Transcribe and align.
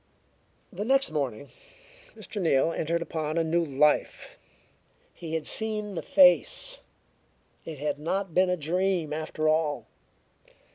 The 0.73 0.83
next 0.83 1.11
morning 1.11 1.49
Mr. 2.15 2.41
Neal 2.41 2.71
entered 2.71 3.03
upon 3.03 3.37
a 3.37 3.43
new 3.43 3.63
life. 3.63 4.35
He 5.13 5.35
had 5.35 5.45
seen 5.45 5.93
the 5.93 6.01
face; 6.01 6.79
it 7.65 7.77
had 7.77 7.99
not 7.99 8.33
been 8.33 8.49
a 8.49 8.57
dream 8.57 9.13
after 9.13 9.47
all. 9.47 9.85